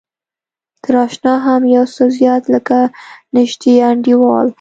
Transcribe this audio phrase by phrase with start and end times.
[0.83, 2.77] تر اشنا هم يو څه زيات لکه
[3.35, 4.47] نژدې انډيوال.